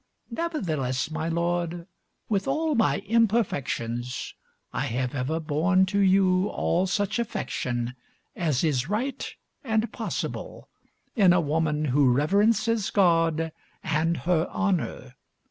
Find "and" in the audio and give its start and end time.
9.63-9.91, 13.83-14.17